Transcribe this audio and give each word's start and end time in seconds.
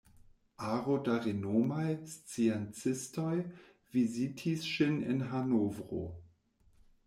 Aro 0.69 0.95
da 1.07 1.17
renomaj 1.25 1.83
sciencistoj 2.13 3.35
vizitis 3.99 4.67
ŝin 4.73 5.01
en 5.15 5.25
Hanovro. 5.35 6.05